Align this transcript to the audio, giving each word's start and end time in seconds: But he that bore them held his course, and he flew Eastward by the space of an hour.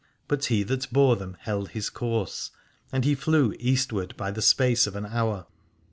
But 0.27 0.45
he 0.45 0.63
that 0.63 0.91
bore 0.91 1.15
them 1.15 1.37
held 1.41 1.69
his 1.77 1.91
course, 1.91 2.49
and 2.91 3.05
he 3.05 3.13
flew 3.13 3.53
Eastward 3.59 4.17
by 4.17 4.31
the 4.31 4.41
space 4.41 4.87
of 4.87 4.95
an 4.95 5.05
hour. 5.05 5.45